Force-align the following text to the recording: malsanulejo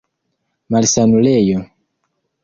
malsanulejo 0.71 1.57